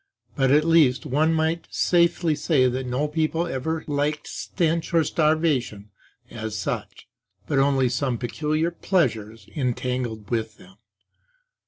[0.35, 5.91] But at least one might safely say that no people ever liked stench or starvation
[6.31, 7.07] as such,
[7.45, 10.77] but only some peculiar pleasures en tangled with them.